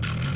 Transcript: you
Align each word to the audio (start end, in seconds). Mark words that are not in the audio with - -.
you 0.00 0.31